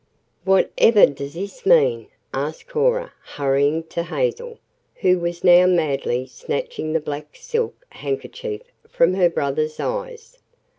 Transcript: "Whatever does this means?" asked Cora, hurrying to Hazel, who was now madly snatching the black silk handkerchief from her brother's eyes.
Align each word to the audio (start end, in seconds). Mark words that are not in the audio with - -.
"Whatever 0.45 1.05
does 1.05 1.35
this 1.35 1.63
means?" 1.63 2.07
asked 2.33 2.67
Cora, 2.67 3.13
hurrying 3.35 3.83
to 3.89 4.01
Hazel, 4.01 4.57
who 4.95 5.19
was 5.19 5.43
now 5.43 5.67
madly 5.67 6.25
snatching 6.25 6.91
the 6.93 6.99
black 6.99 7.35
silk 7.35 7.85
handkerchief 7.91 8.63
from 8.89 9.13
her 9.13 9.29
brother's 9.29 9.79
eyes. 9.79 10.39